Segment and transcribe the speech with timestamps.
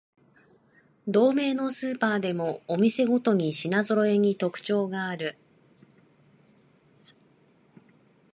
[1.07, 5.37] 同名のスーパーでもお店ごとに品ぞろえに特徴がある